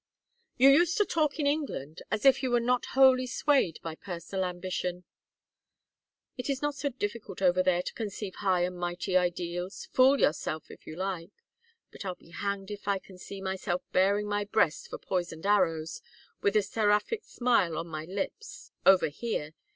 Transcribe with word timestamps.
"You 0.57 0.69
used 0.69 0.97
to 0.97 1.05
talk 1.05 1.37
in 1.37 1.45
England 1.45 2.01
as 2.09 2.25
if 2.25 2.41
you 2.41 2.49
were 2.49 2.59
not 2.59 2.87
wholly 2.95 3.27
swayed 3.27 3.77
by 3.83 3.93
personal 3.93 4.45
ambition." 4.45 5.03
"It 6.37 6.49
is 6.49 6.59
not 6.59 6.73
so 6.73 6.89
difficult 6.89 7.39
over 7.39 7.61
there 7.61 7.83
to 7.83 7.93
conceive 7.93 8.33
high 8.37 8.61
and 8.63 8.75
mighty 8.79 9.15
ideals 9.15 9.85
fool 9.93 10.19
yourself, 10.19 10.71
if 10.71 10.87
you 10.87 10.95
like. 10.95 11.29
But 11.91 12.03
I'll 12.03 12.15
be 12.15 12.31
hanged 12.31 12.71
if 12.71 12.87
I 12.87 12.97
can 12.97 13.19
see 13.19 13.41
myself 13.41 13.83
baring 13.91 14.25
my 14.27 14.43
breast 14.45 14.87
for 14.89 14.97
poisoned 14.97 15.45
arrows, 15.45 16.01
with 16.41 16.55
a 16.55 16.63
seraphic 16.63 17.23
smile 17.23 17.77
on 17.77 17.85
my 17.85 18.05
lips, 18.05 18.71
over 18.87 19.07
here! 19.09 19.53